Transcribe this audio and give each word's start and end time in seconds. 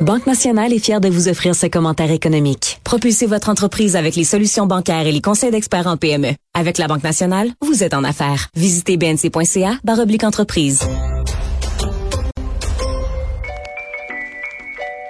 Banque 0.00 0.26
Nationale 0.26 0.72
est 0.72 0.78
fière 0.78 1.02
de 1.02 1.10
vous 1.10 1.28
offrir 1.28 1.54
ce 1.54 1.66
commentaire 1.66 2.10
économique. 2.10 2.80
Propulsez 2.84 3.26
votre 3.26 3.50
entreprise 3.50 3.96
avec 3.96 4.16
les 4.16 4.24
solutions 4.24 4.66
bancaires 4.66 5.06
et 5.06 5.12
les 5.12 5.20
conseils 5.20 5.50
d'experts 5.50 5.86
en 5.86 5.98
PME. 5.98 6.32
Avec 6.54 6.78
la 6.78 6.86
Banque 6.86 7.02
Nationale, 7.02 7.50
vous 7.60 7.82
êtes 7.84 7.92
en 7.92 8.02
affaires. 8.02 8.48
Visitez 8.56 8.96
bnc.ca 8.96 9.72
oblique 9.86 10.24
entreprise. 10.24 10.80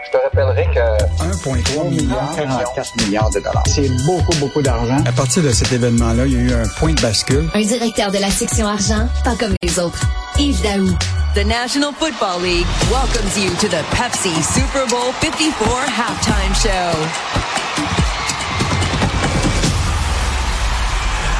Je 0.07 0.11
te 0.11 0.17
rappellerai 0.25 0.67
que 0.75 0.81
1,3 1.23 1.89
milliard, 1.89 2.35
44 2.35 3.07
milliards 3.07 3.31
de 3.31 3.39
dollars. 3.39 3.63
c'est 3.69 3.89
beaucoup, 4.05 4.37
beaucoup 4.41 4.61
d'argent. 4.61 4.97
À 5.07 5.13
partir 5.13 5.45
de 5.45 5.51
cet 5.51 5.71
événement-là, 5.71 6.27
il 6.27 6.33
y 6.33 6.37
a 6.37 6.41
eu 6.41 6.53
un 6.53 6.67
point 6.81 6.95
de 6.95 7.01
bascule. 7.01 7.49
Un 7.55 7.63
directeur 7.63 8.11
de 8.11 8.19
la 8.19 8.31
section 8.31 8.67
argent, 8.67 9.07
pas 9.23 9.37
comme 9.37 9.55
les 9.63 9.79
autres. 9.79 10.01
Yves 10.37 10.61
Daou. 10.63 10.89
The 11.33 11.45
National 11.45 11.93
Football 11.93 12.41
League 12.41 12.67
welcomes 12.91 13.39
you 13.39 13.51
to 13.51 13.69
the 13.69 13.85
Pepsi 13.93 14.35
Super 14.43 14.85
Bowl 14.89 15.13
54 15.13 15.87
halftime 15.87 16.53
show. 16.57 16.91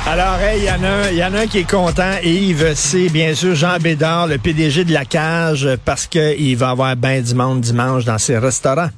Alors, 0.07 0.39
il 0.57 0.63
y 0.63 0.71
en 0.71 0.85
a 0.85 0.89
un, 0.89 1.11
il 1.11 1.17
y 1.17 1.25
en 1.25 1.35
a 1.35 1.41
un 1.41 1.47
qui 1.49 1.59
est 1.59 1.69
content, 1.69 2.13
Yves, 2.23 2.75
c'est 2.77 3.09
bien 3.09 3.35
sûr 3.35 3.57
Jean 3.57 3.79
Bédard, 3.81 4.29
le 4.29 4.39
PDG 4.39 4.85
de 4.85 4.93
la 4.93 5.05
cage, 5.05 5.69
parce 5.85 6.07
qu'il 6.07 6.57
va 6.57 6.71
avoir 6.71 6.95
bien 6.95 7.21
du 7.21 7.35
monde 7.35 7.61
dimanche 7.61 8.05
dans 8.05 8.19
ses 8.19 8.39
restaurants. 8.39 8.91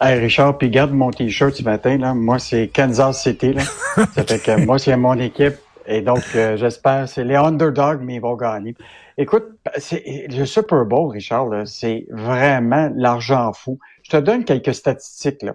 Hey 0.00 0.18
Richard, 0.18 0.58
puis 0.58 0.70
garde 0.70 0.90
mon 0.90 1.12
t-shirt 1.12 1.54
ce 1.54 1.62
matin, 1.62 1.98
là. 1.98 2.14
Moi, 2.14 2.40
c'est 2.40 2.68
Kansas 2.74 3.22
City, 3.22 3.52
là. 3.52 3.62
Ça 4.14 4.24
fait 4.24 4.42
que 4.42 4.64
moi, 4.64 4.80
c'est 4.80 4.96
mon 4.96 5.16
équipe. 5.20 5.54
Et 5.88 6.02
donc, 6.02 6.22
euh, 6.34 6.56
j'espère, 6.58 7.08
c'est 7.08 7.24
les 7.24 7.34
underdogs, 7.34 8.02
mais 8.02 8.16
ils 8.16 8.20
vont 8.20 8.36
gagner. 8.36 8.76
Écoute, 9.16 9.46
c'est 9.78 10.26
le 10.28 10.44
Super 10.44 10.84
Bowl, 10.84 11.10
Richard, 11.10 11.48
c'est 11.66 12.06
vraiment 12.10 12.90
l'argent 12.94 13.52
fou. 13.54 13.78
Je 14.02 14.10
te 14.10 14.16
donne 14.18 14.44
quelques 14.44 14.74
statistiques, 14.74 15.42
là. 15.42 15.54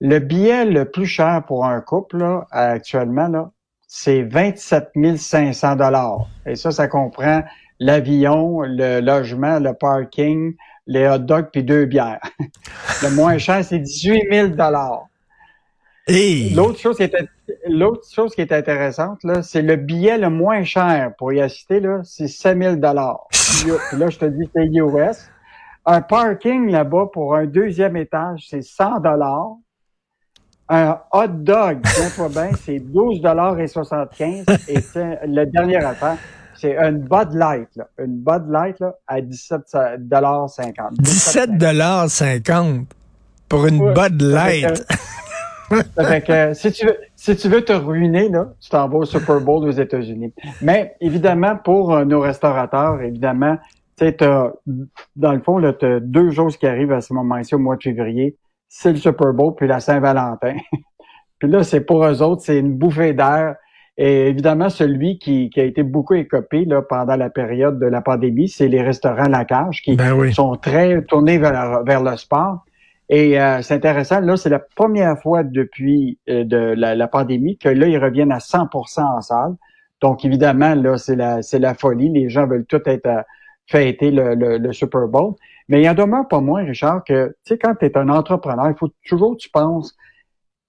Le 0.00 0.18
billet 0.18 0.64
le 0.64 0.84
plus 0.84 1.06
cher 1.06 1.44
pour 1.46 1.64
un 1.64 1.80
couple, 1.80 2.18
là, 2.18 2.46
actuellement, 2.50 3.28
là, 3.28 3.52
c'est 3.86 4.22
27 4.22 4.90
500 5.16 5.76
dollars. 5.76 6.26
Et 6.44 6.56
ça, 6.56 6.72
ça 6.72 6.88
comprend 6.88 7.44
l'avion, 7.78 8.62
le 8.62 9.00
logement, 9.00 9.60
le 9.60 9.74
parking, 9.74 10.56
les 10.88 11.06
hot 11.06 11.18
dogs 11.18 11.50
puis 11.52 11.62
deux 11.62 11.84
bières. 11.84 12.20
le 13.02 13.14
moins 13.14 13.38
cher, 13.38 13.64
c'est 13.64 13.78
18 13.78 14.24
000 14.28 14.48
dollars. 14.48 15.06
L'autre 16.54 16.78
chose 16.80 16.96
qui 16.96 17.04
est 17.04 17.14
l'autre 17.68 18.02
chose 18.12 18.34
qui 18.34 18.40
est 18.40 18.52
intéressante 18.52 19.22
là, 19.22 19.42
c'est 19.42 19.62
le 19.62 19.76
billet 19.76 20.18
le 20.18 20.30
moins 20.30 20.64
cher 20.64 21.12
pour 21.16 21.32
y 21.32 21.40
assister 21.40 21.80
là, 21.80 22.00
c'est 22.02 22.26
7 22.28 22.58
000 22.58 22.76
dollars. 22.76 23.26
là, 23.92 24.10
je 24.10 24.18
te 24.18 24.24
dis 24.24 24.48
c'est 24.54 24.66
US. 24.66 25.28
Un 25.84 26.00
parking 26.00 26.70
là-bas 26.70 27.06
pour 27.12 27.34
un 27.34 27.46
deuxième 27.46 27.96
étage, 27.96 28.46
c'est 28.48 28.62
100 28.62 29.00
dollars. 29.00 29.56
Un 30.68 30.98
hot 31.12 31.28
dog, 31.28 31.80
tiens-toi 31.82 32.28
bien, 32.28 32.50
c'est 32.64 32.78
12 32.78 33.20
dollars 33.20 33.58
et 33.60 33.66
75. 33.66 34.44
Et 34.68 34.78
le 35.26 35.44
dernier 35.44 35.76
affaire, 35.76 36.16
c'est 36.54 36.76
une 36.76 36.98
Bud 36.98 37.34
Light, 37.34 37.68
là. 37.76 37.88
Une 37.98 38.18
Bud 38.18 38.48
Light 38.48 38.78
là, 38.80 38.94
à 39.06 39.20
17 39.20 39.60
dollars 39.98 40.48
50. 40.48 40.94
17 40.94 41.58
dollars 41.58 42.08
50 42.08 42.86
pour 43.48 43.66
une 43.66 43.82
Ouais. 43.82 43.92
Bud 43.92 44.22
Light. 44.22 44.86
Fait 46.06 46.24
que 46.24 46.54
si 46.54 46.72
tu 46.72 46.86
veux, 46.86 46.96
si 47.16 47.36
tu 47.36 47.48
veux 47.48 47.62
te 47.62 47.72
ruiner, 47.72 48.28
là, 48.28 48.52
tu 48.60 48.70
t'en 48.70 48.88
vas 48.88 48.98
au 48.98 49.04
Super 49.04 49.40
Bowl 49.40 49.64
aux 49.64 49.70
États-Unis. 49.70 50.32
Mais 50.60 50.94
évidemment, 51.00 51.56
pour 51.56 51.94
euh, 51.94 52.04
nos 52.04 52.20
restaurateurs, 52.20 53.00
évidemment, 53.00 53.56
tu 53.96 54.06
sais, 54.06 54.16
dans 55.16 55.32
le 55.32 55.40
fond, 55.40 55.58
là, 55.58 55.72
tu 55.72 55.86
as 55.86 56.00
deux 56.00 56.30
choses 56.30 56.56
qui 56.56 56.66
arrivent 56.66 56.92
à 56.92 57.00
ce 57.00 57.12
moment-ci 57.12 57.54
au 57.54 57.58
mois 57.58 57.76
de 57.76 57.82
février. 57.82 58.36
C'est 58.68 58.92
le 58.92 58.96
Super 58.96 59.32
Bowl 59.32 59.54
puis 59.54 59.66
la 59.66 59.80
Saint-Valentin. 59.80 60.56
puis 61.38 61.48
là, 61.48 61.62
c'est 61.62 61.82
pour 61.82 62.04
eux 62.04 62.22
autres, 62.22 62.42
c'est 62.42 62.58
une 62.58 62.74
bouffée 62.76 63.12
d'air. 63.12 63.56
Et 63.98 64.28
évidemment, 64.28 64.70
celui 64.70 65.18
qui, 65.18 65.50
qui 65.50 65.60
a 65.60 65.64
été 65.64 65.82
beaucoup 65.82 66.14
écopé 66.14 66.64
là, 66.64 66.80
pendant 66.80 67.16
la 67.16 67.28
période 67.28 67.78
de 67.78 67.86
la 67.86 68.00
pandémie, 68.00 68.48
c'est 68.48 68.68
les 68.68 68.80
restaurants 68.80 69.28
La 69.28 69.44
Cage 69.44 69.82
qui 69.82 69.96
Ben 69.96 70.14
oui. 70.14 70.32
sont 70.32 70.56
très 70.56 71.02
tournés 71.02 71.36
vers, 71.36 71.84
vers 71.84 72.02
le 72.02 72.16
sport. 72.16 72.64
Et 73.14 73.38
euh, 73.38 73.60
c'est 73.60 73.74
intéressant, 73.74 74.20
là, 74.20 74.38
c'est 74.38 74.48
la 74.48 74.58
première 74.58 75.20
fois 75.20 75.42
depuis 75.42 76.18
euh, 76.30 76.44
de 76.44 76.56
la, 76.56 76.94
la 76.94 77.08
pandémie 77.08 77.58
que 77.58 77.68
là, 77.68 77.86
ils 77.86 77.98
reviennent 77.98 78.32
à 78.32 78.38
100% 78.38 79.02
en 79.02 79.20
salle. 79.20 79.54
Donc, 80.00 80.24
évidemment, 80.24 80.74
là, 80.74 80.96
c'est 80.96 81.14
la, 81.14 81.42
c'est 81.42 81.58
la 81.58 81.74
folie. 81.74 82.08
Les 82.08 82.30
gens 82.30 82.46
veulent 82.46 82.64
tout 82.64 82.80
être 82.86 83.06
à 83.06 83.26
fêter 83.66 84.10
le, 84.10 84.34
le, 84.34 84.56
le 84.56 84.72
Super 84.72 85.08
Bowl. 85.08 85.34
Mais 85.68 85.82
il 85.82 85.88
en 85.90 85.92
demeure 85.92 86.26
pas 86.26 86.40
moins, 86.40 86.64
Richard, 86.64 87.04
que, 87.04 87.28
tu 87.44 87.52
sais, 87.52 87.58
quand 87.58 87.74
tu 87.74 87.84
es 87.84 87.98
un 87.98 88.08
entrepreneur, 88.08 88.70
il 88.70 88.78
faut 88.78 88.88
toujours 89.06 89.36
tu 89.36 89.50
penses, 89.50 89.94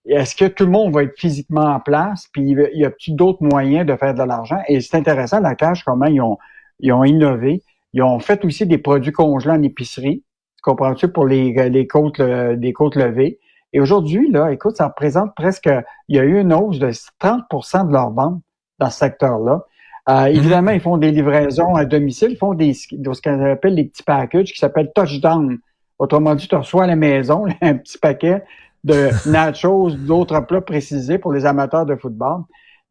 est-ce 0.05 0.35
que 0.35 0.43
tout 0.43 0.65
le 0.65 0.71
monde 0.71 0.93
va 0.93 1.03
être 1.03 1.17
physiquement 1.17 1.75
en 1.75 1.79
place? 1.79 2.27
Puis, 2.33 2.43
il 2.49 2.77
y 2.77 2.83
a-t-il 2.83 3.15
d'autres 3.15 3.41
moyens 3.41 3.85
de 3.85 3.95
faire 3.95 4.15
de 4.15 4.23
l'argent? 4.23 4.59
Et 4.67 4.81
c'est 4.81 4.97
intéressant, 4.97 5.39
la 5.39 5.55
cache, 5.55 5.85
comment 5.85 6.07
ils 6.07 6.19
ont, 6.19 6.37
ils 6.81 6.91
ont 6.91 7.05
innové. 7.05 7.63
Ils 7.93 8.03
ont 8.03 8.19
fait 8.19 8.43
aussi 8.43 8.67
des 8.67 8.79
produits 8.79 9.13
congelés 9.13 9.53
en 9.53 9.63
épicerie. 9.63 10.23
Tu 10.63 10.69
comprends-tu? 10.69 11.09
Pour 11.09 11.25
les, 11.25 11.69
les 11.69 11.87
côtes, 11.87 12.21
euh, 12.21 12.55
des 12.55 12.71
côtes 12.71 12.95
levées? 12.95 13.39
Et 13.73 13.81
aujourd'hui, 13.81 14.31
là, 14.31 14.51
écoute, 14.51 14.77
ça 14.77 14.87
représente 14.87 15.35
presque, 15.35 15.69
il 16.07 16.15
y 16.15 16.19
a 16.19 16.23
eu 16.23 16.39
une 16.39 16.53
hausse 16.53 16.79
de 16.79 16.89
30% 16.89 17.87
de 17.87 17.91
leur 17.91 18.11
vente 18.11 18.41
dans 18.79 18.89
ce 18.89 18.99
secteur-là. 18.99 19.65
Euh, 20.09 20.25
évidemment, 20.25 20.71
ils 20.71 20.79
font 20.79 20.97
des 20.97 21.11
livraisons 21.11 21.75
à 21.75 21.83
domicile, 21.83 22.31
ils 22.31 22.37
font 22.37 22.53
des, 22.53 22.73
ce 22.73 23.21
qu'on 23.21 23.43
appelle 23.45 23.75
les 23.75 23.85
petits 23.85 24.03
packages 24.03 24.53
qui 24.53 24.59
s'appellent 24.59 24.91
touchdown. 24.95 25.57
Autrement 25.99 26.35
dit, 26.35 26.47
tu 26.47 26.55
reçois 26.55 26.85
à 26.85 26.87
la 26.87 26.95
maison 26.95 27.45
un 27.61 27.75
petit 27.75 27.97
paquet 27.97 28.43
de 28.85 29.09
nachos, 29.29 29.91
d'autres 29.91 30.39
plats 30.41 30.61
précisés 30.61 31.17
pour 31.17 31.33
les 31.33 31.45
amateurs 31.45 31.85
de 31.85 31.95
football. 31.95 32.43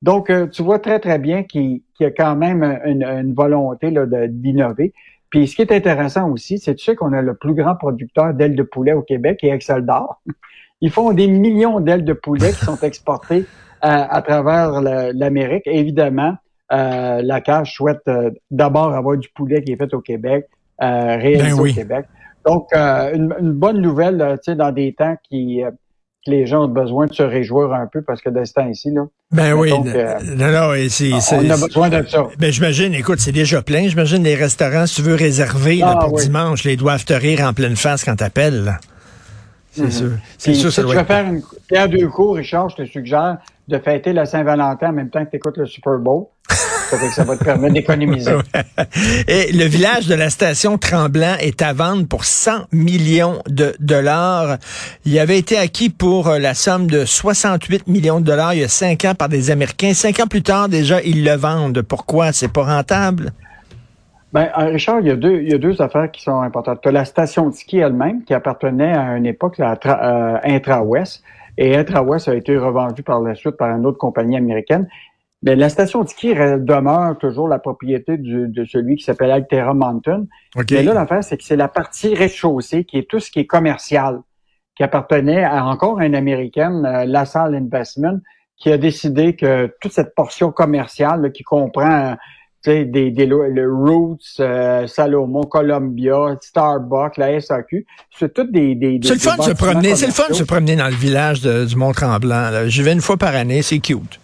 Donc, 0.03 0.28
euh, 0.28 0.47
tu 0.47 0.62
vois 0.62 0.78
très, 0.78 0.99
très 0.99 1.19
bien 1.19 1.44
qu'il 1.44 1.81
y 2.00 2.05
a 2.05 2.11
quand 2.11 2.37
même 2.37 2.81
une, 2.84 3.05
une 3.05 3.32
volonté 3.32 3.94
d'innover. 4.28 4.93
Puis, 5.32 5.48
ce 5.48 5.56
qui 5.56 5.62
est 5.62 5.72
intéressant 5.72 6.28
aussi, 6.31 6.59
c'est 6.59 6.75
tu 6.75 6.84
sais 6.84 6.94
qu'on 6.94 7.15
a 7.15 7.22
le 7.22 7.34
plus 7.34 7.54
grand 7.54 7.75
producteur 7.75 8.34
d'ailes 8.34 8.54
de 8.54 8.62
poulet 8.62 8.93
au 8.93 9.00
Québec, 9.00 9.41
et 9.43 9.48
Excel 9.48 9.84
d'Or. 9.84 10.20
Ils 10.82 10.91
font 10.91 11.12
des 11.15 11.26
millions 11.26 11.81
d'ailes 11.81 12.04
de 12.04 12.12
poulet 12.12 12.50
qui 12.50 12.65
sont 12.66 12.78
exportées 12.82 13.47
à, 13.81 14.15
à 14.15 14.20
travers 14.20 14.82
l'Amérique. 15.15 15.62
Évidemment, 15.66 16.34
euh, 16.72 17.22
la 17.22 17.41
cage 17.41 17.75
souhaite 17.75 18.06
euh, 18.09 18.31
d'abord 18.50 18.93
avoir 18.93 19.16
du 19.16 19.31
poulet 19.31 19.62
qui 19.62 19.72
est 19.72 19.76
fait 19.76 19.94
au 19.94 20.00
Québec, 20.00 20.47
euh, 20.82 21.16
réalisé 21.16 21.56
Ben 21.56 21.60
oui. 21.60 21.70
au 21.70 21.75
Québec. 21.75 22.06
Donc, 22.44 22.69
euh, 22.75 23.14
une, 23.14 23.34
une 23.41 23.53
bonne 23.53 23.81
nouvelle, 23.81 24.20
euh, 24.20 24.34
tu 24.34 24.50
sais, 24.50 24.54
dans 24.54 24.72
des 24.72 24.93
temps 24.93 25.16
qui, 25.31 25.64
euh, 25.64 25.70
les 26.27 26.47
gens 26.47 26.65
ont 26.65 26.69
besoin 26.69 27.06
de 27.06 27.12
se 27.12 27.22
réjouir 27.22 27.72
un 27.72 27.87
peu 27.87 28.03
parce 28.03 28.21
que 28.22 28.31
de 28.31 28.44
ce 28.44 28.53
temps-ci, 28.53 28.91
là, 28.93 29.03
Ben 29.33 29.55
oui. 29.55 29.71
Donc, 29.71 29.87
euh, 29.88 30.15
non, 30.37 30.72
c'est, 30.88 31.12
on 31.12 31.50
a 31.50 31.56
besoin 31.56 31.88
de 31.88 32.06
ça. 32.06 32.28
Ben, 32.38 32.53
j'imagine, 32.53 32.94
écoute, 32.94 33.19
c'est 33.19 33.33
déjà 33.33 33.62
plein. 33.62 33.88
J'imagine 33.88 34.22
les 34.22 34.34
restaurants, 34.34 34.87
si 34.87 34.97
tu 34.97 35.03
veux 35.03 35.15
réserver 35.15 35.77
là, 35.77 35.97
Ah, 35.97 36.05
pour 36.05 36.15
oui. 36.15 36.22
dimanche, 36.25 36.65
les 36.65 36.77
doivent 36.77 37.05
te 37.05 37.12
rire 37.12 37.41
en 37.41 37.53
pleine 37.53 37.77
face 37.77 38.05
quand 38.05 38.16
t'appelles. 38.16 38.78
C'est 39.72 39.91
sûr. 39.91 40.11
C'est 40.38 40.55
sûr, 40.55 40.71
si 40.71 40.77
ça 40.77 40.82
tu 40.82 40.94
veux 40.94 41.05
faire 41.05 41.27
une 41.27 41.43
pierre 41.66 41.88
deux 41.88 42.06
coups, 42.09 42.37
Richard, 42.37 42.69
je 42.69 42.77
te 42.77 42.84
suggère 42.84 43.38
de 43.69 43.78
fêter 43.78 44.12
la 44.12 44.27
Saint-Valentin 44.27 44.91
en 44.91 44.93
même 44.93 45.09
temps 45.09 45.25
que 45.25 45.31
tu 45.31 45.37
écoutes 45.37 45.56
le 45.56 45.66
Super 45.66 45.99
Bowl. 45.99 46.27
Ça, 46.92 46.98
fait 46.98 47.08
que 47.08 47.14
ça 47.14 47.25
va 47.25 47.36
te 47.36 47.44
permettre 47.44 47.75
d'économiser. 47.75 48.32
Et 49.28 49.53
le 49.53 49.64
village 49.64 50.08
de 50.08 50.14
la 50.14 50.28
station 50.28 50.76
Tremblant 50.76 51.36
est 51.41 51.62
à 51.62 51.72
vendre 51.72 52.06
pour 52.06 52.25
100 52.25 52.66
millions 52.72 53.41
de 53.48 53.75
dollars. 53.80 54.58
Il 55.06 55.19
avait 55.19 55.38
été 55.38 55.56
acquis 55.56 55.88
pour 55.88 56.28
euh, 56.28 56.38
la 56.38 56.54
somme 56.54 56.86
de 56.88 57.04
68 57.04 57.88
millions 57.88 58.20
de 58.20 58.26
dollars 58.26 58.54
il 58.54 58.60
y 58.60 58.64
a 58.64 58.69
cinq 58.69 59.04
ans 59.06 59.14
par 59.14 59.28
des 59.28 59.50
Américains. 59.50 59.94
Cinq 59.94 60.20
ans 60.20 60.26
plus 60.26 60.42
tard, 60.42 60.69
déjà, 60.69 61.00
ils 61.02 61.25
le 61.25 61.34
vendent. 61.34 61.82
Pourquoi? 61.82 62.32
C'est 62.32 62.52
pas 62.52 62.64
rentable? 62.64 63.32
Ben, 64.32 64.48
euh, 64.58 64.66
Richard, 64.66 65.00
il 65.00 65.06
y, 65.06 65.10
a 65.10 65.16
deux, 65.16 65.41
il 65.42 65.50
y 65.50 65.54
a 65.54 65.58
deux 65.58 65.81
affaires 65.81 66.10
qui 66.10 66.22
sont 66.22 66.41
importantes. 66.41 66.81
Tu 66.82 66.88
as 66.88 66.92
la 66.92 67.04
station 67.04 67.48
de 67.48 67.54
ski 67.54 67.78
elle-même, 67.78 68.25
qui 68.25 68.34
appartenait 68.34 68.96
à 68.96 69.17
une 69.17 69.26
époque 69.26 69.61
à 69.61 69.78
euh, 69.87 70.38
Intra-West, 70.44 71.22
et 71.58 71.76
Intra-West 71.76 72.28
a 72.28 72.34
été 72.34 72.56
revendue 72.56 73.02
par 73.02 73.20
la 73.20 73.34
suite 73.34 73.56
par 73.56 73.70
une 73.76 73.84
autre 73.84 73.99
compagnie 73.99 74.37
américaine. 74.37 74.88
Mais 75.44 75.56
la 75.56 75.69
station 75.69 76.03
de 76.05 76.09
ski 76.09 76.35
re- 76.35 76.65
demeure 76.65 77.19
toujours 77.19 77.49
la 77.49 77.59
propriété 77.59 78.17
du- 78.17 78.47
de 78.49 78.65
celui 78.65 78.97
qui 78.97 79.05
s'appelle 79.05 79.31
Altera 79.31 79.75
Mountain. 79.75 80.27
OK. 80.56 80.71
Mais 80.71 80.83
là, 80.83 80.94
l'affaire, 80.94 81.25
c'est 81.25 81.37
que 81.37 81.44
c'est 81.44 81.56
la 81.56 81.69
partie 81.69 82.15
rez-de-chaussée, 82.15 82.85
qui 82.85 82.99
est 82.99 83.09
tout 83.09 83.19
ce 83.21 83.31
qui 83.31 83.41
est 83.41 83.47
commercial, 83.47 84.21
qui 84.77 84.83
appartenait 84.85 85.43
à 85.44 85.65
encore 85.67 86.00
une 86.00 86.15
Américaine, 86.15 86.85
euh, 86.87 87.05
LaSalle 87.05 87.55
Investment, 87.56 88.21
qui 88.56 88.71
a 88.71 88.79
décidé 88.79 89.35
que 89.35 89.71
toute 89.81 89.93
cette 89.93 90.15
portion 90.15 90.53
commerciale 90.53 91.23
là, 91.23 91.31
qui 91.31 91.43
comprend 91.43 92.12
euh, 92.12 92.15
des, 92.65 93.11
des 93.11 93.27
le 93.27 93.67
Roots, 93.75 94.19
euh, 94.39 94.87
Salomon, 94.87 95.43
Columbia, 95.43 96.37
Starbucks, 96.41 97.17
la 97.17 97.41
SAQ, 97.41 97.85
c'est 98.17 98.33
toutes 98.33 98.53
des, 98.53 98.77
des, 98.77 99.00
des 99.00 99.09
C'est 99.09 99.15
le 99.15 99.19
fun 99.21 99.37
de 99.37 99.43
se 99.43 99.50
promener. 99.55 99.97
C'est 99.97 100.06
le 100.06 100.12
fun 100.12 100.29
de 100.29 100.35
se 100.35 100.44
promener 100.44 100.77
dans 100.77 100.87
le 100.87 100.94
village 100.94 101.41
de- 101.41 101.65
du 101.65 101.75
Mont-Tremblant. 101.75 102.69
J'y 102.69 102.83
vais 102.83 102.93
une 102.93 103.00
fois 103.00 103.17
par 103.17 103.35
année. 103.35 103.62
C'est 103.62 103.81
cute. 103.81 104.21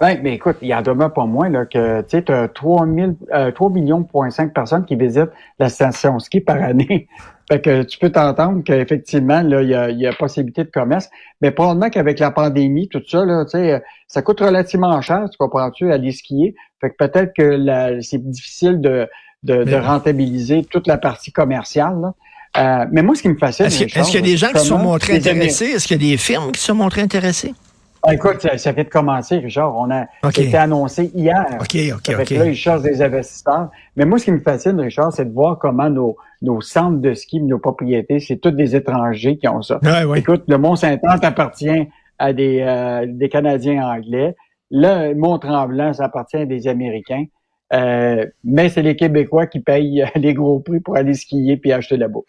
Ben, 0.00 0.20
mais 0.22 0.34
écoute, 0.34 0.56
il 0.62 0.68
y 0.68 0.74
en 0.74 0.82
demeure 0.82 1.12
pas 1.12 1.26
moins 1.26 1.48
là, 1.48 1.66
que 1.66 2.02
tu 2.02 2.18
sais, 2.18 2.30
as 2.30 2.48
3, 2.48 2.86
000, 2.86 3.12
euh, 3.34 3.50
3 3.50 3.70
millions 3.70 4.04
point 4.04 4.30
5 4.30 4.54
personnes 4.54 4.84
qui 4.84 4.94
visitent 4.94 5.30
la 5.58 5.68
station 5.68 6.18
ski 6.18 6.40
par 6.40 6.62
année. 6.62 7.08
Fait 7.50 7.60
que 7.62 7.82
tu 7.82 7.98
peux 7.98 8.10
t'entendre 8.10 8.62
qu'effectivement, 8.62 9.40
là, 9.40 9.62
il 9.62 9.70
y 9.70 9.74
a, 9.74 9.90
y 9.90 10.06
a 10.06 10.12
possibilité 10.12 10.64
de 10.64 10.70
commerce. 10.70 11.08
Mais 11.40 11.50
probablement 11.50 11.88
qu'avec 11.88 12.18
la 12.18 12.30
pandémie, 12.30 12.88
tout 12.88 13.02
ça, 13.08 13.24
là, 13.24 13.44
tu 13.46 13.52
sais, 13.52 13.82
ça 14.06 14.20
coûte 14.20 14.40
relativement 14.40 15.00
cher, 15.00 15.28
tu 15.30 15.38
comprends-tu, 15.38 15.90
aller 15.90 16.12
skier. 16.12 16.54
Fait 16.80 16.90
que 16.90 16.96
peut-être 16.96 17.32
que 17.34 18.00
c'est 18.02 18.22
difficile 18.22 18.82
de, 18.82 19.08
de, 19.44 19.64
de, 19.64 19.76
rentabiliser 19.76 20.64
toute 20.64 20.86
la 20.86 20.98
partie 20.98 21.32
commerciale. 21.32 21.98
Là. 22.00 22.14
Euh, 22.56 22.86
mais 22.92 23.02
moi, 23.02 23.14
ce 23.14 23.22
qui 23.22 23.28
me 23.28 23.36
fascine... 23.36 23.66
Est-ce 23.66 23.84
qu'il 23.84 24.14
y 24.14 24.18
a 24.18 24.20
des 24.20 24.36
gens 24.36 24.48
qui 24.52 24.60
se 24.60 24.66
sont 24.66 24.78
montrés 24.78 25.16
intéressés? 25.16 25.66
Est-ce 25.66 25.86
qu'il 25.86 26.02
y 26.02 26.06
a 26.06 26.10
des 26.10 26.16
firmes 26.16 26.52
qui 26.52 26.60
se 26.60 26.66
sont 26.66 26.74
montrées 26.74 27.02
intéressées? 27.02 27.54
Ah, 28.02 28.14
écoute, 28.14 28.40
ça, 28.40 28.56
ça, 28.58 28.72
vient 28.72 28.84
de 28.84 28.88
commencer, 28.88 29.38
Richard. 29.38 29.76
On 29.76 29.90
a 29.90 30.06
été 30.28 30.56
annoncé 30.56 31.10
hier. 31.14 31.46
OK, 31.60 31.76
OK, 31.94 32.16
OK. 32.20 32.30
Là, 32.30 32.46
ils 32.46 32.54
cherchent 32.54 32.82
des 32.82 33.02
investisseurs. 33.02 33.70
Mais 33.96 34.04
moi, 34.04 34.18
ce 34.18 34.26
qui 34.26 34.32
me 34.32 34.40
fascine, 34.40 34.80
Richard, 34.80 35.12
c'est 35.12 35.24
de 35.24 35.32
voir 35.32 35.58
comment 35.58 35.90
nos, 35.90 36.16
nos 36.42 36.60
centres 36.60 37.00
de 37.00 37.14
ski, 37.14 37.40
nos 37.40 37.58
propriétés, 37.58 38.20
c'est 38.20 38.36
tous 38.36 38.50
des 38.50 38.76
étrangers 38.76 39.36
qui 39.36 39.48
ont 39.48 39.62
ça. 39.62 39.80
Écoute, 40.16 40.44
le 40.48 40.58
Mont-Saint-Anne 40.58 41.20
appartient 41.22 41.88
à 42.18 42.32
des, 42.32 42.60
euh, 42.60 43.06
des 43.08 43.28
Canadiens 43.28 43.82
anglais. 43.82 44.34
Le 44.70 45.14
Mont-Tremblant, 45.14 45.92
ça 45.92 46.04
appartient 46.04 46.36
à 46.36 46.46
des 46.46 46.68
Américains. 46.68 47.24
Euh, 47.72 48.24
mais 48.44 48.68
c'est 48.68 48.82
les 48.82 48.96
Québécois 48.96 49.46
qui 49.46 49.60
payent 49.60 50.04
les 50.14 50.34
gros 50.34 50.60
prix 50.60 50.80
pour 50.80 50.96
aller 50.96 51.14
skier 51.14 51.56
puis 51.56 51.72
acheter 51.72 51.96
de 51.96 52.00
la 52.00 52.08
bouffe. 52.08 52.24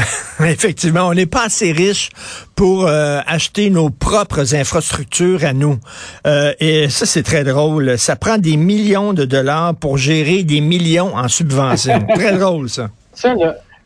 Effectivement, 0.40 1.08
on 1.08 1.14
n'est 1.14 1.26
pas 1.26 1.46
assez 1.46 1.72
riche 1.72 2.10
pour 2.56 2.86
euh, 2.86 3.20
acheter 3.26 3.70
nos 3.70 3.90
propres 3.90 4.54
infrastructures 4.54 5.44
à 5.44 5.52
nous. 5.52 5.78
Euh, 6.26 6.52
et 6.60 6.88
ça, 6.88 7.06
c'est 7.06 7.22
très 7.22 7.44
drôle. 7.44 7.98
Ça 7.98 8.16
prend 8.16 8.38
des 8.38 8.56
millions 8.56 9.12
de 9.12 9.24
dollars 9.24 9.74
pour 9.74 9.96
gérer 9.96 10.42
des 10.42 10.60
millions 10.60 11.14
en 11.14 11.28
subventions. 11.28 12.06
très 12.14 12.36
drôle, 12.36 12.68
ça. 12.68 12.88
Ça, 13.12 13.34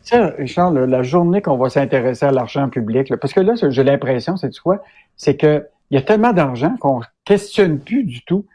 ça 0.03 0.33
Richard, 0.37 0.71
la 0.71 1.03
journée 1.03 1.41
qu'on 1.41 1.57
va 1.57 1.69
s'intéresser 1.69 2.25
à 2.25 2.31
l'argent 2.31 2.69
public, 2.69 3.13
parce 3.17 3.33
que 3.33 3.41
là, 3.41 3.53
j'ai 3.69 3.83
l'impression, 3.83 4.37
c'est 4.37 4.57
quoi? 4.59 4.83
C'est 5.17 5.35
que 5.35 5.65
il 5.91 5.95
y 5.95 5.97
a 5.97 6.01
tellement 6.01 6.33
d'argent 6.33 6.75
qu'on 6.79 7.01
questionne 7.25 7.79
plus 7.79 8.03
du 8.03 8.23
tout 8.23 8.45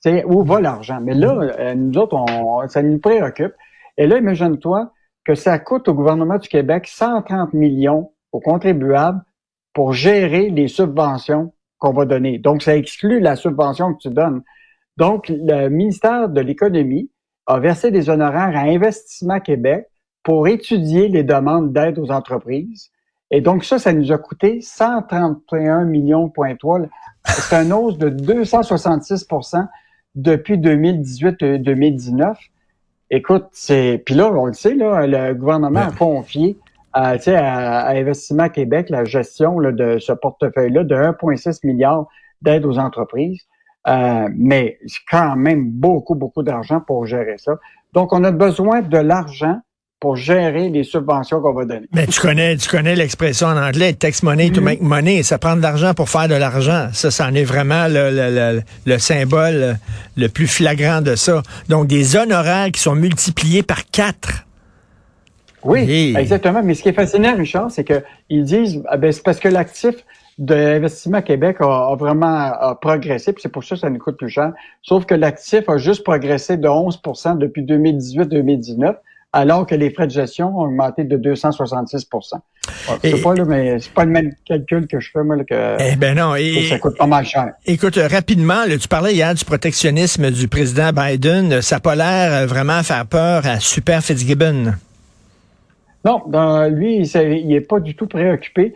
c'est 0.00 0.24
où 0.24 0.44
va 0.44 0.60
l'argent? 0.60 1.00
Mais 1.02 1.14
là, 1.14 1.34
euh, 1.58 1.74
nous 1.74 1.98
autres, 1.98 2.14
on, 2.14 2.66
ça 2.68 2.82
nous 2.82 2.98
préoccupe. 2.98 3.52
Et 3.96 4.06
là, 4.06 4.18
imagine-toi, 4.18 4.92
que 5.28 5.34
ça 5.34 5.58
coûte 5.58 5.88
au 5.88 5.94
gouvernement 5.94 6.38
du 6.38 6.48
Québec 6.48 6.86
130 6.88 7.52
millions 7.52 8.12
aux 8.32 8.40
contribuables 8.40 9.20
pour 9.74 9.92
gérer 9.92 10.48
les 10.48 10.68
subventions 10.68 11.52
qu'on 11.76 11.92
va 11.92 12.06
donner. 12.06 12.38
Donc, 12.38 12.62
ça 12.62 12.74
exclut 12.74 13.20
la 13.20 13.36
subvention 13.36 13.92
que 13.92 13.98
tu 13.98 14.08
donnes. 14.08 14.42
Donc, 14.96 15.28
le 15.28 15.68
ministère 15.68 16.30
de 16.30 16.40
l'Économie 16.40 17.10
a 17.46 17.58
versé 17.58 17.90
des 17.90 18.08
honoraires 18.08 18.56
à 18.56 18.60
Investissement 18.60 19.38
Québec 19.38 19.86
pour 20.22 20.48
étudier 20.48 21.08
les 21.08 21.24
demandes 21.24 21.74
d'aide 21.74 21.98
aux 21.98 22.10
entreprises. 22.10 22.90
Et 23.30 23.42
donc, 23.42 23.66
ça, 23.66 23.78
ça 23.78 23.92
nous 23.92 24.10
a 24.10 24.16
coûté 24.16 24.62
131 24.62 25.84
millions, 25.84 26.32
C'est 27.26 27.54
un 27.54 27.70
hausse 27.72 27.98
de 27.98 28.08
266% 28.08 29.68
depuis 30.14 30.56
2018-2019. 30.56 32.34
Écoute, 33.10 33.46
c'est 33.52 34.02
puis 34.04 34.14
là, 34.14 34.30
on 34.30 34.46
le 34.46 34.52
sait, 34.52 34.74
là, 34.74 35.06
le 35.06 35.34
gouvernement 35.34 35.88
a 35.88 35.92
confié 35.92 36.58
à, 36.92 37.12
à, 37.12 37.90
Investissement 37.96 38.48
Québec 38.48 38.90
la 38.90 39.04
gestion 39.04 39.58
là, 39.58 39.72
de 39.72 39.98
ce 39.98 40.12
portefeuille-là 40.12 40.84
de 40.84 40.94
1,6 40.94 41.66
milliard 41.66 42.06
d'aide 42.42 42.66
aux 42.66 42.78
entreprises. 42.78 43.42
Euh, 43.86 44.28
mais 44.36 44.78
c'est 44.86 45.00
quand 45.10 45.36
même 45.36 45.70
beaucoup, 45.70 46.14
beaucoup 46.14 46.42
d'argent 46.42 46.80
pour 46.80 47.06
gérer 47.06 47.38
ça. 47.38 47.58
Donc, 47.94 48.12
on 48.12 48.22
a 48.24 48.30
besoin 48.30 48.82
de 48.82 48.98
l'argent 48.98 49.60
pour 50.00 50.16
gérer 50.16 50.68
les 50.68 50.84
subventions 50.84 51.40
qu'on 51.40 51.52
va 51.52 51.64
donner. 51.64 51.88
Mais 51.92 52.06
tu 52.06 52.20
connais, 52.20 52.56
tu 52.56 52.68
connais 52.68 52.94
l'expression 52.94 53.48
en 53.48 53.56
anglais, 53.56 53.92
tax 53.94 54.22
money 54.22 54.50
to 54.50 54.60
make 54.60 54.80
money. 54.80 55.22
Ça 55.22 55.38
prend 55.38 55.56
de 55.56 55.62
l'argent 55.62 55.92
pour 55.94 56.08
faire 56.08 56.28
de 56.28 56.34
l'argent. 56.34 56.88
Ça, 56.92 57.10
c'en 57.10 57.34
est 57.34 57.44
vraiment 57.44 57.88
le, 57.88 58.10
le, 58.10 58.62
le, 58.86 58.98
symbole 58.98 59.76
le 60.16 60.28
plus 60.28 60.46
flagrant 60.46 61.00
de 61.00 61.16
ça. 61.16 61.42
Donc, 61.68 61.88
des 61.88 62.16
honoraires 62.16 62.70
qui 62.70 62.80
sont 62.80 62.94
multipliés 62.94 63.62
par 63.64 63.86
quatre. 63.90 64.44
Oui, 65.64 66.14
exactement. 66.16 66.62
Mais 66.62 66.74
ce 66.74 66.82
qui 66.82 66.90
est 66.90 66.92
fascinant, 66.92 67.36
Richard, 67.36 67.70
c'est 67.70 67.84
qu'ils 67.84 68.44
disent, 68.44 68.82
ah 68.88 68.96
ben, 68.96 69.10
c'est 69.10 69.24
parce 69.24 69.40
que 69.40 69.48
l'actif 69.48 69.96
de 70.38 70.54
l'investissement 70.54 71.20
Québec 71.20 71.56
a, 71.60 71.96
vraiment 71.96 72.52
progressé, 72.80 73.32
puis 73.32 73.42
c'est 73.42 73.48
pour 73.48 73.64
ça 73.64 73.74
que 73.74 73.80
ça 73.80 73.90
nous 73.90 73.98
coûte 73.98 74.16
plus 74.16 74.30
cher. 74.30 74.52
Sauf 74.82 75.04
que 75.04 75.14
l'actif 75.14 75.68
a 75.68 75.76
juste 75.78 76.04
progressé 76.04 76.56
de 76.56 76.68
11% 76.68 77.38
depuis 77.38 77.62
2018-2019 77.64 78.94
alors 79.32 79.66
que 79.66 79.74
les 79.74 79.90
frais 79.90 80.06
de 80.06 80.12
gestion 80.12 80.58
ont 80.58 80.64
augmenté 80.64 81.04
de 81.04 81.16
266 81.16 82.08
C'est 83.02 83.22
pas, 83.22 83.34
là, 83.34 83.44
mais 83.44 83.78
c'est 83.78 83.92
pas 83.92 84.04
le 84.04 84.10
même 84.10 84.32
calcul 84.46 84.86
que 84.86 85.00
je 85.00 85.10
fais, 85.12 85.22
moi, 85.22 85.36
que, 85.44 85.76
eh 85.78 85.96
ben 85.96 86.16
non, 86.16 86.34
et, 86.34 86.66
ça 86.68 86.78
coûte 86.78 86.96
pas 86.96 87.06
mal 87.06 87.24
cher. 87.24 87.52
Écoute, 87.66 87.96
rapidement, 87.96 88.64
tu 88.80 88.88
parlais 88.88 89.14
hier 89.14 89.34
du 89.34 89.44
protectionnisme 89.44 90.30
du 90.30 90.48
président 90.48 90.90
Biden. 90.92 91.60
Ça 91.60 91.76
n'a 91.76 91.80
pas 91.80 91.94
l'air 91.94 92.46
vraiment 92.46 92.82
faire 92.82 93.06
peur 93.06 93.46
à 93.46 93.60
Super 93.60 94.02
Fitzgibbon. 94.02 94.74
Non, 96.04 96.22
dans, 96.26 96.72
lui, 96.72 97.02
il 97.02 97.48
n'est 97.48 97.60
pas 97.60 97.80
du 97.80 97.96
tout 97.96 98.06
préoccupé. 98.06 98.74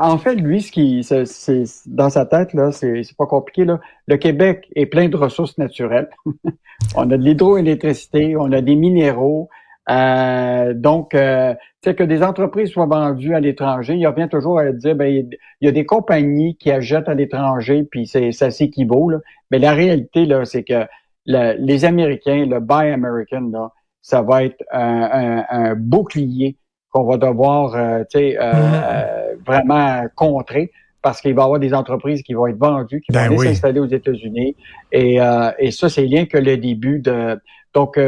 En 0.00 0.18
fait, 0.18 0.34
lui, 0.34 0.62
ce 0.62 0.72
qui, 0.72 1.04
c'est, 1.04 1.64
dans 1.86 2.10
sa 2.10 2.26
tête, 2.26 2.52
là, 2.54 2.72
c'est, 2.72 3.02
pas 3.16 3.26
compliqué. 3.26 3.64
Là. 3.64 3.80
Le 4.06 4.16
Québec 4.16 4.68
est 4.74 4.86
plein 4.86 5.08
de 5.08 5.16
ressources 5.16 5.58
naturelles. 5.58 6.08
on 6.96 7.10
a 7.10 7.16
de 7.16 7.22
l'hydroélectricité, 7.22 8.36
on 8.36 8.50
a 8.52 8.60
des 8.60 8.74
minéraux. 8.74 9.48
Euh, 9.90 10.72
donc, 10.74 11.14
euh, 11.14 11.54
que 11.82 12.02
des 12.02 12.22
entreprises 12.22 12.70
soient 12.70 12.86
vendues 12.86 13.34
à 13.34 13.40
l'étranger, 13.40 13.94
il 13.94 14.06
revient 14.06 14.28
toujours 14.30 14.58
à 14.58 14.72
dire, 14.72 14.94
ben, 14.94 15.06
il 15.60 15.66
y 15.66 15.68
a 15.68 15.72
des 15.72 15.84
compagnies 15.84 16.56
qui 16.56 16.70
achètent 16.70 17.08
à 17.08 17.14
l'étranger, 17.14 17.86
puis 17.90 18.06
c'est, 18.06 18.32
ça 18.32 18.50
s'équivaut. 18.50 19.10
Mais 19.50 19.58
la 19.58 19.72
réalité, 19.72 20.24
là, 20.24 20.44
c'est 20.44 20.64
que 20.64 20.86
les 21.26 21.84
Américains, 21.84 22.46
le 22.46 22.60
Buy 22.60 22.90
American, 22.90 23.50
là, 23.52 23.70
ça 24.04 24.20
va 24.20 24.44
être 24.44 24.62
un, 24.70 25.74
bouclier 25.76 26.58
qu'on 26.90 27.04
va 27.04 27.16
devoir 27.16 27.74
euh, 27.74 28.04
euh, 28.14 28.36
euh, 28.38 29.34
vraiment 29.46 30.04
contrer 30.14 30.70
parce 31.00 31.22
qu'il 31.22 31.34
va 31.34 31.40
y 31.40 31.44
avoir 31.44 31.58
des 31.58 31.72
entreprises 31.72 32.22
qui 32.22 32.34
vont 32.34 32.46
être 32.46 32.58
vendues, 32.58 33.00
qui 33.00 33.12
vont 33.12 33.18
ben 33.18 33.32
aller 33.32 33.38
s'installer 33.38 33.80
aux 33.80 33.86
États-Unis. 33.86 34.56
Et, 34.92 35.18
et 35.58 35.70
ça, 35.70 35.88
c'est 35.88 36.02
rien 36.02 36.26
que 36.26 36.38
le 36.38 36.56
début 36.56 36.98
de... 36.98 37.38
Donc, 37.74 37.98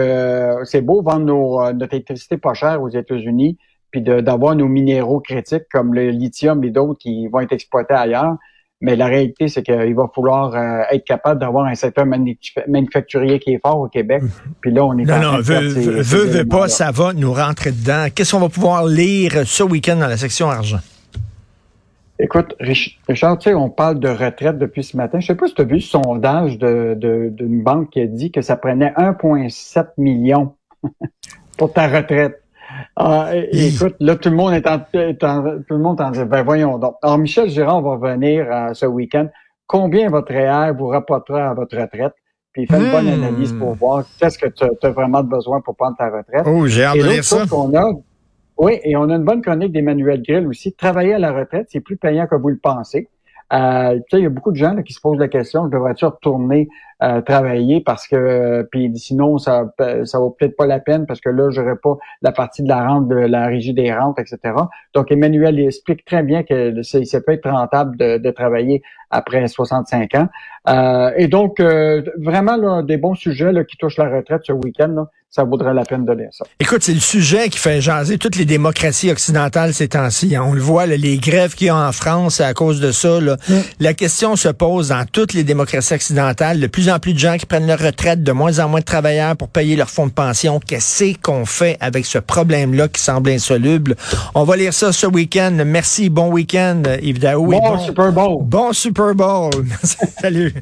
c'est 0.64 0.80
beau 0.80 1.02
vendre 1.02 1.26
nos, 1.26 1.72
notre 1.72 1.94
électricité 1.94 2.38
pas 2.38 2.54
chère 2.54 2.80
aux 2.80 2.88
États-Unis, 2.88 3.58
puis 3.90 4.00
d'avoir 4.00 4.54
nos 4.54 4.68
minéraux 4.68 5.20
critiques 5.20 5.68
comme 5.70 5.92
le 5.92 6.08
lithium 6.08 6.62
et 6.64 6.70
d'autres 6.70 6.98
qui 6.98 7.28
vont 7.28 7.40
être 7.40 7.52
exploités 7.52 7.94
ailleurs. 7.94 8.36
Mais 8.82 8.94
la 8.94 9.06
réalité, 9.06 9.48
c'est 9.48 9.62
qu'il 9.62 9.94
va 9.94 10.10
falloir 10.14 10.54
euh, 10.54 10.82
être 10.90 11.04
capable 11.04 11.40
d'avoir 11.40 11.64
un 11.64 11.74
secteur 11.74 12.04
manufacturier 12.04 13.38
qui 13.38 13.54
est 13.54 13.60
fort 13.60 13.80
au 13.80 13.88
Québec. 13.88 14.22
Mhm. 14.22 14.30
Puis 14.60 14.70
là, 14.70 14.84
on 14.84 14.98
est 14.98 15.04
non, 15.04 15.18
non, 15.18 15.38
veut, 15.40 15.68
veut, 16.02 16.44
pas, 16.44 16.68
ça 16.68 16.90
va 16.90 17.14
nous 17.14 17.32
rentrer 17.32 17.72
dedans. 17.72 18.06
Qu'est-ce 18.14 18.32
qu'on 18.32 18.40
va 18.40 18.50
pouvoir 18.50 18.84
lire 18.84 19.46
ce 19.46 19.62
week-end 19.62 19.96
dans 19.96 20.08
la 20.08 20.18
section 20.18 20.50
argent? 20.50 20.80
Écoute, 22.18 22.54
Richard, 22.60 23.38
tu 23.38 23.50
sais, 23.50 23.54
on 23.54 23.68
parle 23.68 24.00
de 24.00 24.08
retraite 24.08 24.58
depuis 24.58 24.82
ce 24.82 24.96
matin. 24.96 25.20
Je 25.20 25.26
sais 25.26 25.34
pas 25.34 25.48
si 25.48 25.54
tu 25.54 25.60
as 25.60 25.64
vu 25.64 25.74
le 25.74 25.80
sondage 25.80 26.58
d'une 26.58 26.98
de, 26.98 27.62
banque 27.62 27.90
qui 27.90 28.00
a 28.00 28.06
dit 28.06 28.30
que 28.30 28.40
ça 28.40 28.56
prenait 28.56 28.92
1,7 28.96 29.88
million 29.98 30.54
pour 31.58 31.72
ta 31.72 31.88
retraite. 31.88 32.42
Ah, 32.96 33.30
écoute, 33.52 33.96
là, 34.00 34.16
tout 34.16 34.30
le 34.30 34.36
monde 34.36 34.54
est 34.54 34.66
en, 34.66 34.78
tout 34.78 34.86
le 34.92 35.78
monde 35.78 36.00
en 36.00 36.10
dit, 36.10 36.24
ben 36.24 36.42
voyons 36.42 36.78
donc. 36.78 36.96
Alors, 37.02 37.18
Michel 37.18 37.48
Girard 37.48 37.82
va 37.82 37.96
venir 37.96 38.46
euh, 38.50 38.74
ce 38.74 38.86
week-end. 38.86 39.28
Combien 39.66 40.08
votre 40.10 40.32
REER 40.32 40.72
vous 40.76 40.86
rapportera 40.86 41.50
à 41.50 41.54
votre 41.54 41.76
retraite? 41.76 42.12
Puis 42.52 42.62
il 42.62 42.68
fait 42.68 42.78
une 42.78 42.90
bonne 42.90 43.06
hmm. 43.06 43.24
analyse 43.24 43.52
pour 43.52 43.74
voir 43.74 44.04
qu'est-ce 44.18 44.38
que 44.38 44.46
tu 44.46 44.64
as 44.64 44.90
vraiment 44.90 45.22
besoin 45.22 45.60
pour 45.60 45.76
prendre 45.76 45.96
ta 45.96 46.08
retraite. 46.08 46.46
Oh, 46.46 46.66
j'ai 46.66 46.84
hâte 46.84 46.96
de 46.96 47.02
lire 47.02 47.24
ça. 47.24 47.44
oui, 48.58 48.80
et 48.82 48.96
on 48.96 49.10
a 49.10 49.16
une 49.16 49.24
bonne 49.24 49.42
chronique 49.42 49.72
d'Emmanuel 49.72 50.22
Grill 50.22 50.46
aussi. 50.46 50.72
Travailler 50.72 51.14
à 51.14 51.18
la 51.18 51.32
retraite, 51.32 51.66
c'est 51.70 51.80
plus 51.80 51.98
payant 51.98 52.26
que 52.26 52.36
vous 52.36 52.48
le 52.48 52.56
pensez. 52.56 53.08
Euh, 53.52 54.00
il 54.12 54.18
y 54.20 54.26
a 54.26 54.30
beaucoup 54.30 54.50
de 54.50 54.56
gens 54.56 54.82
qui 54.82 54.92
se 54.92 55.00
posent 55.00 55.18
la 55.18 55.28
question, 55.28 55.68
devrais-tu 55.68 56.04
retourner 56.04 56.68
euh, 57.02 57.20
travailler 57.20 57.80
parce 57.80 58.08
que 58.08 58.16
euh, 58.16 58.64
puis 58.70 58.90
sinon 58.96 59.36
ça 59.36 59.66
ça 60.04 60.18
vaut 60.18 60.30
peut-être 60.30 60.56
pas 60.56 60.66
la 60.66 60.80
peine 60.80 61.04
parce 61.04 61.20
que 61.20 61.28
là 61.28 61.50
j'aurais 61.50 61.76
pas 61.76 61.96
la 62.22 62.32
partie 62.32 62.62
de 62.62 62.68
la 62.68 62.88
rente 62.88 63.06
de 63.06 63.14
la 63.14 63.46
régie 63.46 63.74
des 63.74 63.92
rentes 63.92 64.18
etc. 64.18 64.54
Donc 64.94 65.12
Emmanuel 65.12 65.60
explique 65.60 66.04
très 66.06 66.22
bien 66.22 66.42
que 66.42 66.82
ça 66.82 67.20
peut 67.20 67.32
être 67.32 67.50
rentable 67.50 67.98
de, 67.98 68.16
de 68.16 68.30
travailler 68.30 68.82
après 69.10 69.46
65 69.46 70.14
ans. 70.14 70.28
Euh, 70.68 71.12
et 71.16 71.28
donc 71.28 71.60
vraiment 71.60 72.56
là, 72.56 72.82
des 72.82 72.96
bons 72.96 73.14
sujets 73.14 73.52
là, 73.52 73.62
qui 73.62 73.76
touchent 73.76 73.98
la 73.98 74.08
retraite 74.08 74.40
ce 74.44 74.52
week-end. 74.52 75.06
Ça 75.36 75.44
vaudrait 75.44 75.74
la 75.74 75.84
peine 75.84 76.06
de 76.06 76.12
lire 76.12 76.30
ça. 76.32 76.46
Écoute, 76.58 76.82
c'est 76.82 76.94
le 76.94 77.00
sujet 77.00 77.50
qui 77.50 77.58
fait 77.58 77.82
jaser 77.82 78.16
toutes 78.16 78.36
les 78.36 78.46
démocraties 78.46 79.10
occidentales 79.10 79.74
ces 79.74 79.88
temps-ci. 79.88 80.34
Hein. 80.34 80.44
On 80.46 80.54
le 80.54 80.62
voit, 80.62 80.86
les 80.86 81.18
grèves 81.18 81.54
qu'il 81.54 81.66
y 81.66 81.70
a 81.70 81.76
en 81.76 81.92
France 81.92 82.40
à 82.40 82.54
cause 82.54 82.80
de 82.80 82.90
ça. 82.90 83.20
Mm. 83.20 83.34
La 83.80 83.92
question 83.92 84.34
se 84.34 84.48
pose 84.48 84.88
dans 84.88 85.04
toutes 85.04 85.34
les 85.34 85.44
démocraties 85.44 85.92
occidentales. 85.92 86.58
De 86.58 86.66
plus 86.66 86.88
en 86.88 86.98
plus 86.98 87.12
de 87.12 87.18
gens 87.18 87.36
qui 87.36 87.44
prennent 87.44 87.66
leur 87.66 87.78
retraite, 87.78 88.22
de 88.22 88.32
moins 88.32 88.58
en 88.60 88.70
moins 88.70 88.80
de 88.80 88.86
travailleurs 88.86 89.36
pour 89.36 89.48
payer 89.48 89.76
leur 89.76 89.90
fonds 89.90 90.06
de 90.06 90.12
pension. 90.12 90.58
Qu'est-ce 90.58 91.18
qu'on 91.20 91.44
fait 91.44 91.76
avec 91.80 92.06
ce 92.06 92.18
problème-là 92.18 92.88
qui 92.88 93.02
semble 93.02 93.28
insoluble? 93.28 93.94
On 94.34 94.44
va 94.44 94.56
lire 94.56 94.72
ça 94.72 94.90
ce 94.90 95.06
week-end. 95.06 95.54
Merci, 95.66 96.08
bon 96.08 96.32
week-end, 96.32 96.82
Yves 97.02 97.20
Bon, 97.20 97.46
bon 97.46 97.78
Super 97.78 98.10
Bowl. 98.10 98.38
Bon 98.42 98.72
Super 98.72 99.14
Bowl. 99.14 99.50
Salut. 100.22 100.54